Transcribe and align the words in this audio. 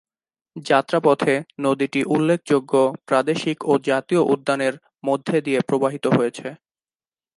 যাত্রাপথে 0.55 1.33
নদীটি 1.59 2.01
উল্লেখযোগ্য 2.15 2.73
প্রাদেশিক 3.07 3.57
ও 3.65 3.73
জাতীয় 3.89 4.21
উদ্যানের 4.33 4.73
মধ্যে 5.03 5.37
দিয়ে 5.41 5.59
প্রবাহিত 5.69 6.05
হয়েছে। 6.17 6.47